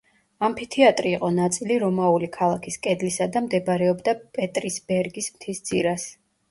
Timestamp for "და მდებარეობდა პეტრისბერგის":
3.37-5.35